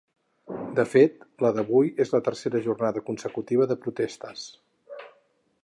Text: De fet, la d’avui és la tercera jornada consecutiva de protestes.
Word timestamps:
De 0.77 0.85
fet, 0.93 1.19
la 1.45 1.51
d’avui 1.57 1.91
és 2.05 2.13
la 2.15 2.21
tercera 2.29 2.61
jornada 2.69 3.05
consecutiva 3.11 3.69
de 3.73 3.77
protestes. 3.85 4.47